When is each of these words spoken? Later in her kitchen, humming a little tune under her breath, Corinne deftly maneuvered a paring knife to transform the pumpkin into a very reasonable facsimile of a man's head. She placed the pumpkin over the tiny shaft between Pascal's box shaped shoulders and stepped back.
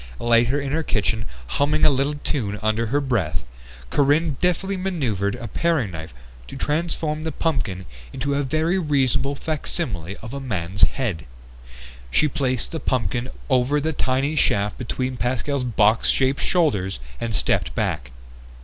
Later 0.19 0.59
in 0.59 0.71
her 0.71 0.81
kitchen, 0.81 1.25
humming 1.45 1.85
a 1.85 1.91
little 1.91 2.15
tune 2.23 2.57
under 2.63 2.87
her 2.87 2.99
breath, 2.99 3.45
Corinne 3.91 4.35
deftly 4.39 4.75
maneuvered 4.75 5.35
a 5.35 5.47
paring 5.47 5.91
knife 5.91 6.11
to 6.47 6.55
transform 6.55 7.23
the 7.23 7.31
pumpkin 7.31 7.85
into 8.11 8.33
a 8.33 8.41
very 8.41 8.79
reasonable 8.79 9.35
facsimile 9.35 10.17
of 10.17 10.33
a 10.33 10.39
man's 10.39 10.81
head. 10.85 11.25
She 12.09 12.27
placed 12.27 12.71
the 12.71 12.79
pumpkin 12.79 13.29
over 13.47 13.79
the 13.79 13.93
tiny 13.93 14.35
shaft 14.35 14.79
between 14.79 15.17
Pascal's 15.17 15.63
box 15.63 16.09
shaped 16.09 16.41
shoulders 16.41 16.99
and 17.19 17.35
stepped 17.35 17.75
back. 17.75 18.09